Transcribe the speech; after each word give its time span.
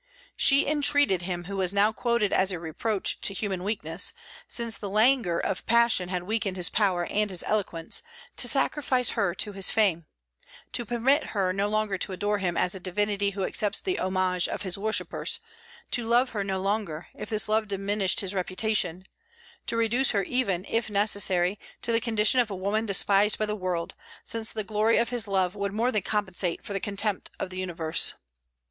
She 0.35 0.65
entreated 0.67 1.21
him 1.21 1.43
who 1.43 1.57
was 1.57 1.75
now 1.75 1.91
quoted 1.91 2.33
as 2.33 2.51
a 2.51 2.57
reproach 2.57 3.21
to 3.21 3.35
human 3.35 3.63
weakness, 3.63 4.13
since 4.47 4.75
the 4.75 4.89
languor 4.89 5.37
of 5.39 5.63
passion 5.67 6.09
had 6.09 6.23
weakened 6.23 6.57
his 6.57 6.71
power 6.71 7.05
and 7.05 7.29
his 7.29 7.43
eloquence, 7.43 8.01
to 8.37 8.47
sacrifice 8.47 9.11
her 9.11 9.35
to 9.35 9.51
his 9.51 9.69
fame; 9.69 10.07
"to 10.71 10.85
permit 10.85 11.23
her 11.35 11.53
no 11.53 11.67
longer 11.67 11.99
to 11.99 12.13
adore 12.13 12.39
him 12.39 12.57
as 12.57 12.73
a 12.73 12.79
divinity 12.79 13.29
who 13.29 13.43
accepts 13.43 13.79
the 13.79 13.99
homage 13.99 14.47
of 14.47 14.63
his 14.63 14.75
worshippers; 14.75 15.39
to 15.91 16.03
love 16.03 16.31
her 16.31 16.43
no 16.43 16.59
longer, 16.59 17.09
if 17.13 17.29
this 17.29 17.47
love 17.47 17.67
diminished 17.67 18.21
his 18.21 18.33
reputation; 18.33 19.05
to 19.67 19.77
reduce 19.77 20.09
her 20.13 20.23
even, 20.23 20.65
if 20.65 20.89
necessary, 20.89 21.59
to 21.83 21.91
the 21.91 22.01
condition 22.01 22.39
of 22.39 22.49
a 22.49 22.55
woman 22.55 22.87
despised 22.87 23.37
by 23.37 23.45
the 23.45 23.55
world, 23.55 23.93
since 24.23 24.51
the 24.51 24.63
glory 24.63 24.97
of 24.97 25.09
his 25.09 25.27
love 25.27 25.53
would 25.53 25.73
more 25.73 25.91
than 25.91 26.01
compensate 26.01 26.65
for 26.65 26.73
the 26.73 26.79
contempt 26.79 27.29
of 27.39 27.51
the 27.51 27.59
universe." 27.59 28.15